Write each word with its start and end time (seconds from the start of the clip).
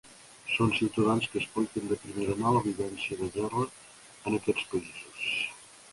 Són 0.53 0.71
ciutadans 0.77 1.27
que 1.33 1.39
expliquen 1.41 1.85
de 1.91 1.99
primera 2.05 2.37
mà 2.41 2.55
la 2.57 2.63
vivència 2.69 3.19
de 3.19 3.27
la 3.27 3.35
guerra 3.37 3.69
en 3.69 4.39
aquests 4.39 4.69
països. 4.73 5.33